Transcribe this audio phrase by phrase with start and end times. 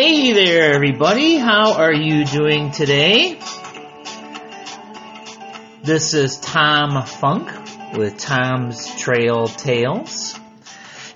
[0.00, 1.38] Hey there, everybody.
[1.38, 3.36] How are you doing today?
[5.82, 7.50] This is Tom Funk
[7.96, 10.38] with Tom's Trail Tales.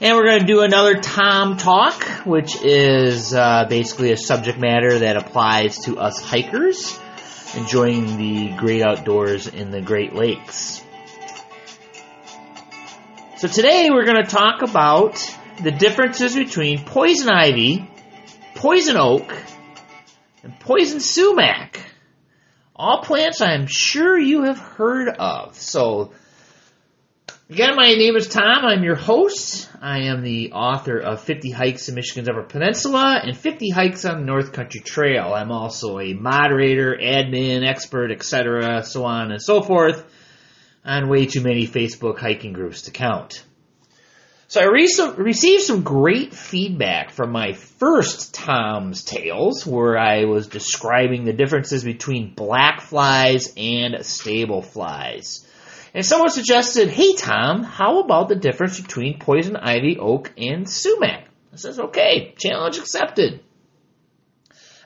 [0.00, 4.98] And we're going to do another Tom Talk, which is uh, basically a subject matter
[4.98, 6.98] that applies to us hikers
[7.54, 10.82] enjoying the great outdoors in the Great Lakes.
[13.36, 15.24] So today we're going to talk about
[15.62, 17.88] the differences between poison ivy,
[18.62, 19.28] poison oak,
[20.44, 21.80] and poison sumac.
[22.76, 25.56] All plants I'm sure you have heard of.
[25.56, 26.12] So,
[27.50, 28.64] again, my name is Tom.
[28.64, 29.68] I'm your host.
[29.80, 34.20] I am the author of 50 Hikes in Michigan's Upper Peninsula and 50 Hikes on
[34.20, 35.34] the North Country Trail.
[35.34, 40.04] I'm also a moderator, admin, expert, etc., so on and so forth
[40.84, 43.42] on way too many Facebook hiking groups to count.
[44.52, 50.46] So I re- received some great feedback from my first Tom's Tales, where I was
[50.46, 55.48] describing the differences between black flies and stable flies.
[55.94, 61.28] And someone suggested, hey Tom, how about the difference between poison ivy, oak, and sumac?
[61.50, 63.40] I says, okay, challenge accepted.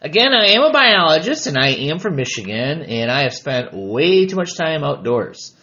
[0.01, 4.27] Again, I am a biologist and I am from Michigan and I have spent way
[4.27, 5.57] too much time outdoors.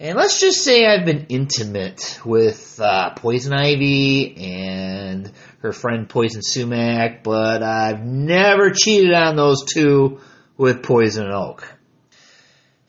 [0.00, 6.40] And let's just say I've been intimate with uh, Poison Ivy and her friend Poison
[6.40, 10.20] Sumac, but I've never cheated on those two
[10.56, 11.66] with Poison Oak.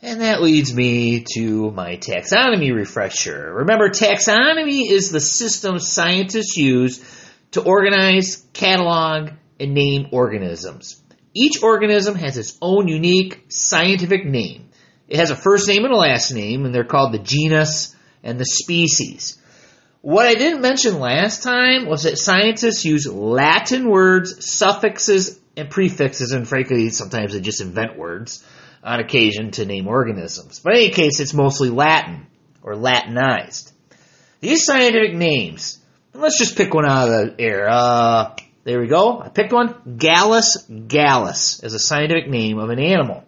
[0.03, 3.53] And that leads me to my taxonomy refresher.
[3.55, 7.03] Remember, taxonomy is the system scientists use
[7.53, 11.01] to organize, catalog, and name organisms.
[11.33, 14.68] Each organism has its own unique scientific name.
[15.09, 18.39] It has a first name and a last name, and they're called the genus and
[18.39, 19.37] the species.
[20.01, 26.31] What I didn't mention last time was that scientists use Latin words, suffixes, and prefixes,
[26.31, 28.45] and frankly, sometimes they just invent words
[28.83, 30.59] on occasion to name organisms.
[30.59, 32.27] But in any case, it's mostly Latin
[32.61, 33.73] or Latinized.
[34.39, 35.79] These scientific names,
[36.13, 37.67] let's just pick one out of the air.
[37.69, 39.19] Uh, there we go.
[39.19, 39.97] I picked one.
[39.97, 43.25] Gallus gallus is a scientific name of an animal.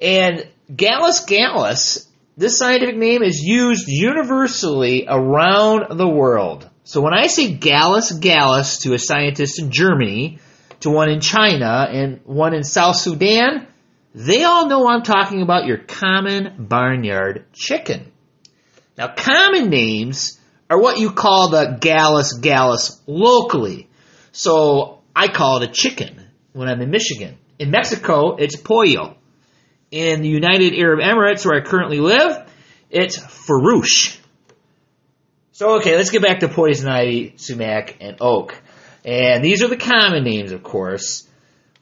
[0.00, 6.68] And Gallus gallus, this scientific name is used universally around the world.
[6.84, 10.38] So when I say Gallus gallus to a scientist in Germany,
[10.80, 13.66] to one in China, and one in South Sudan,
[14.14, 18.10] they all know I'm talking about your common barnyard chicken.
[18.96, 20.40] Now, common names
[20.70, 23.88] are what you call the Gallus gallus locally.
[24.32, 27.38] So I call it a chicken when I'm in Michigan.
[27.58, 29.16] In Mexico, it's pollo
[29.92, 32.50] in the United Arab Emirates, where I currently live,
[32.90, 34.18] it's Farouche.
[35.52, 38.60] So, okay, let's get back to poison ivy, sumac, and oak.
[39.04, 41.28] And these are the common names, of course.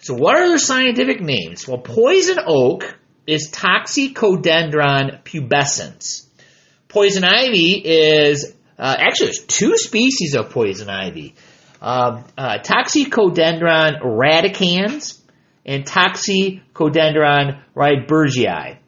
[0.00, 1.69] So, what are their scientific names?
[1.69, 6.27] Well, poison oak is Toxicodendron pubescens.
[6.88, 11.34] Poison ivy is uh, actually there's two species of poison ivy.
[11.81, 15.20] Uh, uh, Toxicodendron radicans
[15.65, 18.78] and Toxicodendron rydbergii.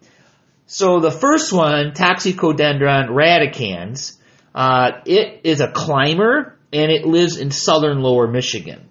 [0.67, 4.19] So the first one, Toxicodendron radicans,
[4.55, 8.89] uh, it is a climber and it lives in southern lower Michigan.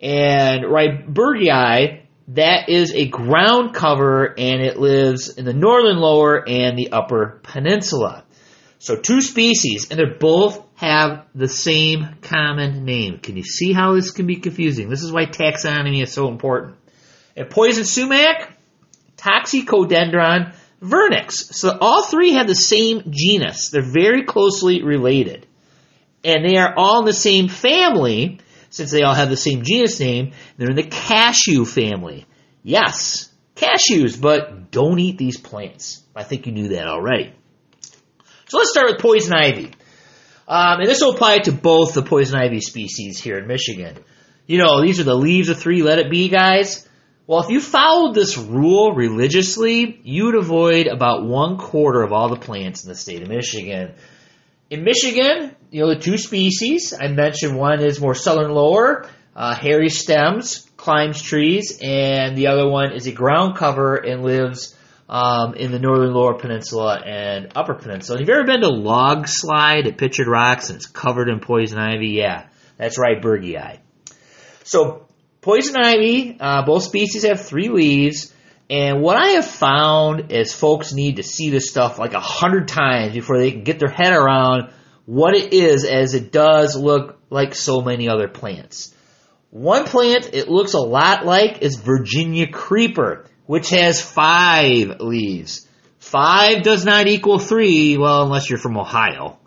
[0.00, 6.76] And rydbergii, that is a ground cover and it lives in the northern lower and
[6.76, 8.24] the upper peninsula.
[8.78, 13.18] So two species and they both have the same common name.
[13.18, 14.88] Can you see how this can be confusing?
[14.90, 16.76] This is why taxonomy is so important.
[17.36, 18.56] And poison sumac,
[19.16, 21.32] Toxicodendron vernix.
[21.32, 23.70] So all three have the same genus.
[23.70, 25.46] They're very closely related.
[26.24, 30.00] And they are all in the same family, since they all have the same genus
[30.00, 30.32] name.
[30.56, 32.26] They're in the cashew family.
[32.62, 36.02] Yes, cashews, but don't eat these plants.
[36.14, 37.32] I think you knew that already.
[38.48, 39.72] So let's start with poison ivy.
[40.48, 43.98] Um, and this will apply to both the poison ivy species here in Michigan.
[44.46, 46.85] You know, these are the leaves of three, let it be guys.
[47.28, 52.28] Well, if you followed this rule religiously, you would avoid about one quarter of all
[52.28, 53.94] the plants in the state of Michigan.
[54.70, 59.56] In Michigan, you know, the two species, I mentioned one is more southern lower, uh,
[59.56, 64.76] hairy stems, climbs trees, and the other one is a ground cover and lives
[65.08, 68.20] um, in the northern lower peninsula and upper peninsula.
[68.20, 71.78] Have you ever been to Log Slide at Pictured Rocks and it's covered in poison
[71.78, 72.10] ivy?
[72.10, 72.46] Yeah,
[72.76, 73.80] that's right, Eye.
[74.62, 75.05] So
[75.46, 78.34] Poison ivy, uh, both species have three leaves.
[78.68, 82.66] And what I have found is folks need to see this stuff like a hundred
[82.66, 84.72] times before they can get their head around
[85.04, 88.92] what it is as it does look like so many other plants.
[89.50, 95.68] One plant it looks a lot like is Virginia creeper, which has five leaves.
[96.00, 99.38] Five does not equal three, well, unless you're from Ohio.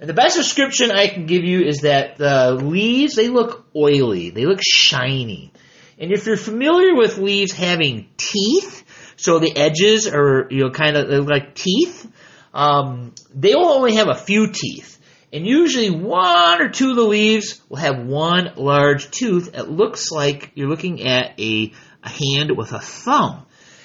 [0.00, 4.30] And the best description I can give you is that the leaves, they look oily.
[4.30, 5.52] They look shiny.
[5.98, 8.82] And if you're familiar with leaves having teeth,
[9.16, 12.10] so the edges are, you know, kind of like teeth,
[12.54, 14.98] um, they will only have a few teeth.
[15.34, 20.10] And usually one or two of the leaves will have one large tooth that looks
[20.10, 21.72] like you're looking at a,
[22.02, 23.44] a hand with a thumb.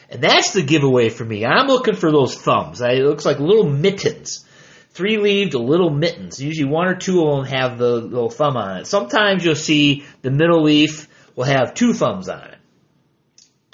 [0.10, 1.46] And that's the giveaway for me.
[1.46, 2.80] I'm looking for those thumbs.
[2.80, 4.45] It looks like little mittens.
[4.96, 6.42] Three leaved little mittens.
[6.42, 8.88] Usually one or two of them have the little thumb on it.
[8.88, 12.58] Sometimes you'll see the middle leaf will have two thumbs on it.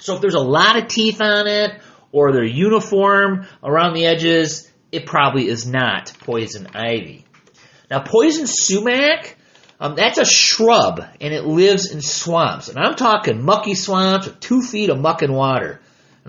[0.00, 1.80] So if there's a lot of teeth on it,
[2.10, 7.24] or they're uniform around the edges, it probably is not poison ivy.
[7.88, 9.36] Now poison sumac,
[9.78, 12.68] um, that's a shrub, and it lives in swamps.
[12.68, 15.80] And I'm talking mucky swamps with two feet of muck and water.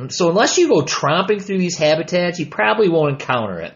[0.09, 3.75] So unless you go tromping through these habitats, you probably won't encounter it.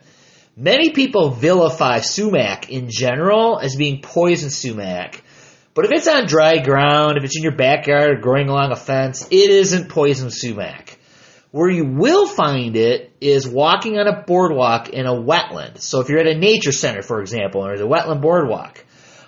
[0.60, 5.22] Many people vilify sumac in general as being poison sumac.
[5.76, 8.76] But if it's on dry ground, if it's in your backyard or growing along a
[8.76, 10.98] fence, it isn't poison sumac.
[11.52, 15.80] Where you will find it is walking on a boardwalk in a wetland.
[15.80, 18.84] So if you're at a nature center, for example, or the wetland boardwalk,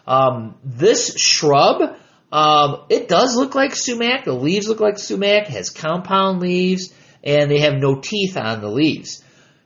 [0.07, 1.95] um, this shrub,
[2.31, 4.25] um, it does look like sumac.
[4.25, 5.45] The leaves look like sumac.
[5.49, 6.91] Has compound leaves,
[7.23, 9.23] and they have no teeth on the leaves.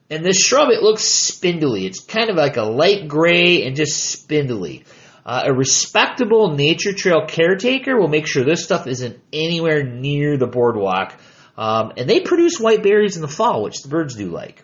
[0.10, 1.86] And this shrub, it looks spindly.
[1.86, 4.86] It's kind of like a light gray and just spindly.
[5.26, 10.48] Uh, a respectable nature trail caretaker will make sure this stuff isn't anywhere near the
[10.48, 11.18] boardwalk.
[11.58, 14.64] Um, and they produce white berries in the fall, which the birds do like.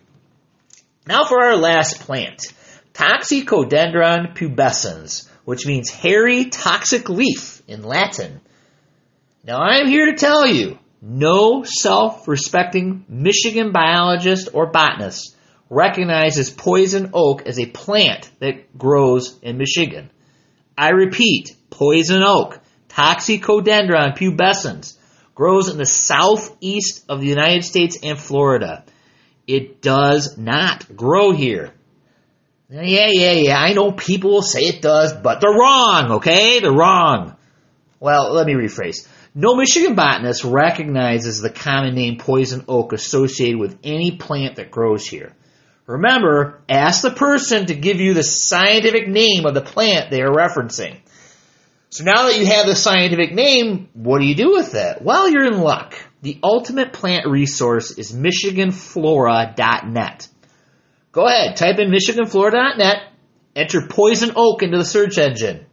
[1.07, 2.41] Now for our last plant,
[2.93, 8.41] Toxicodendron pubescens, which means hairy toxic leaf in Latin.
[9.43, 15.35] Now I'm here to tell you, no self-respecting Michigan biologist or botanist
[15.69, 20.09] recognizes poison oak as a plant that grows in Michigan.
[20.77, 22.59] I repeat, poison oak,
[22.89, 24.97] Toxicodendron pubescens,
[25.35, 28.83] grows in the southeast of the United States and Florida.
[29.47, 31.73] It does not grow here.
[32.69, 36.59] Yeah, yeah, yeah, I know people will say it does, but they're wrong, okay?
[36.59, 37.35] They're wrong.
[37.99, 39.07] Well, let me rephrase.
[39.35, 45.05] No Michigan botanist recognizes the common name poison oak associated with any plant that grows
[45.05, 45.35] here.
[45.85, 50.31] Remember, ask the person to give you the scientific name of the plant they are
[50.31, 50.99] referencing.
[51.89, 55.01] So now that you have the scientific name, what do you do with it?
[55.01, 55.95] Well, you're in luck.
[56.21, 60.27] The ultimate plant resource is MichiganFlora.net.
[61.11, 62.97] Go ahead, type in MichiganFlora.net,
[63.55, 65.65] enter poison oak into the search engine.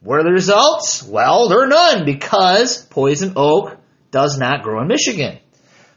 [0.00, 1.02] What are the results?
[1.02, 3.76] Well, there are none because poison oak
[4.10, 5.38] does not grow in Michigan.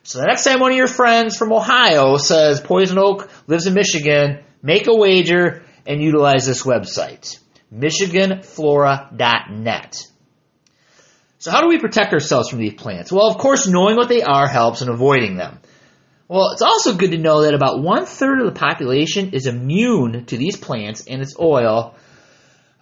[0.03, 3.75] So the next time one of your friends from Ohio says Poison Oak lives in
[3.75, 7.38] Michigan, make a wager and utilize this website,
[7.71, 10.07] MichiganFlora.net.
[11.38, 13.12] So how do we protect ourselves from these plants?
[13.12, 15.59] Well, of course, knowing what they are helps in avoiding them.
[16.28, 20.26] Well, it's also good to know that about one third of the population is immune
[20.26, 21.94] to these plants and its oil,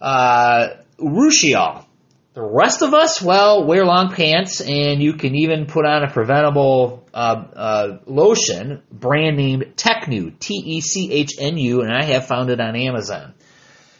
[0.00, 0.68] uh,
[1.00, 1.84] urushiol.
[2.32, 6.10] The rest of us, well, wear long pants, and you can even put on a
[6.10, 13.34] preventable uh, uh, lotion, brand name Technu, T-E-C-H-N-U, and I have found it on Amazon.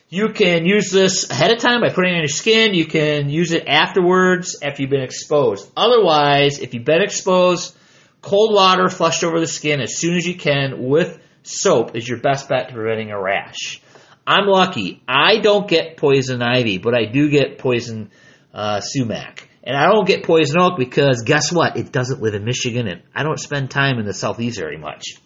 [0.08, 2.74] You can use this ahead of time by putting it on your skin.
[2.74, 5.70] You can use it afterwards after you've been exposed.
[5.76, 7.76] Otherwise, if you've been exposed,
[8.20, 12.18] cold water flushed over the skin as soon as you can with soap is your
[12.18, 13.80] best bet to preventing a rash.
[14.26, 15.02] I'm lucky.
[15.08, 18.10] I don't get poison ivy, but I do get poison
[18.54, 19.48] uh, sumac.
[19.62, 21.76] And I don't get poison oak because guess what?
[21.76, 25.16] It doesn't live in Michigan and I don't spend time in the southeast very much.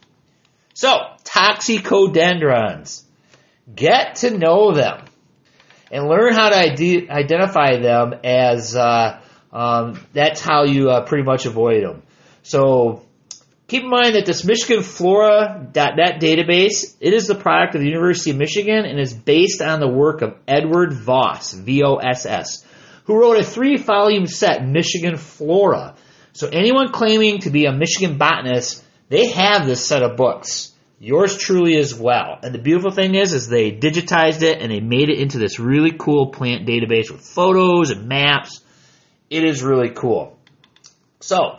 [0.75, 0.91] So,
[1.23, 3.05] toxicodendrons.
[3.73, 5.05] Get to know them
[5.91, 9.21] and learn how to ide- identify them as uh,
[9.53, 12.03] um, that's how you uh, pretty much avoid them.
[12.43, 13.03] So,
[13.75, 18.37] Keep in mind that this MichiganFlora.net database, it is the product of the University of
[18.37, 22.64] Michigan and is based on the work of Edward Voss, V-O-S-S,
[23.07, 25.97] who wrote a three-volume set, Michigan Flora.
[26.35, 30.73] So anyone claiming to be a Michigan botanist, they have this set of books.
[31.00, 32.38] Yours truly as well.
[32.45, 35.59] And the beautiful thing is, is they digitized it and they made it into this
[35.59, 38.61] really cool plant database with photos and maps.
[39.31, 40.38] It is really cool.
[41.19, 41.59] So,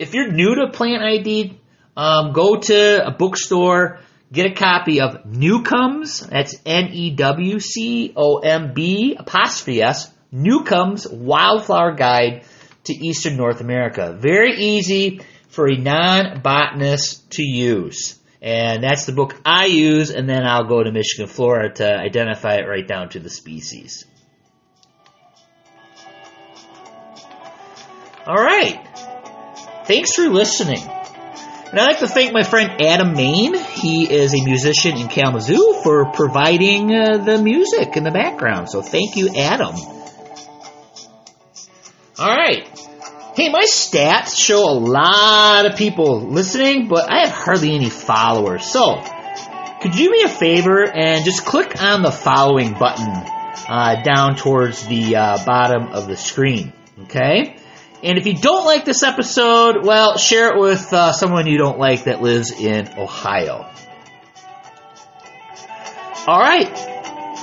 [0.00, 1.60] if you're new to Plant ID,
[1.94, 4.00] um, go to a bookstore,
[4.32, 7.16] get a copy of Newcomb's, that's N-E-W-C-O-M-B
[9.18, 12.44] apostrophe S, Newcomb's Wildflower Guide
[12.84, 14.16] to Eastern North America.
[14.18, 18.18] Very easy for a non-botanist to use.
[18.40, 22.54] And that's the book I use, and then I'll go to Michigan Flora to identify
[22.54, 24.06] it right down to the species.
[28.26, 28.89] All right.
[29.90, 30.84] Thanks for listening.
[30.84, 33.56] And I'd like to thank my friend Adam Main.
[33.58, 38.70] He is a musician in Kalamazoo for providing uh, the music in the background.
[38.70, 39.74] So thank you, Adam.
[42.20, 42.68] All right.
[43.34, 48.64] Hey, my stats show a lot of people listening, but I have hardly any followers.
[48.66, 49.02] So,
[49.82, 53.10] could you do me a favor and just click on the following button
[53.68, 56.72] uh, down towards the uh, bottom of the screen?
[57.02, 57.56] Okay?
[58.02, 61.78] And if you don't like this episode, well, share it with uh, someone you don't
[61.78, 63.70] like that lives in Ohio.
[66.26, 66.74] All right.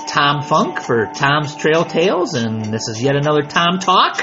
[0.08, 4.16] Tom Funk for Tom's Trail Tales, and this is yet another Tom Talk.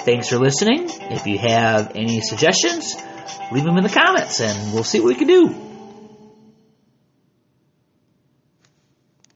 [0.00, 0.88] Thanks for listening.
[0.88, 2.96] If you have any suggestions,
[3.52, 5.61] leave them in the comments and we'll see what we can do.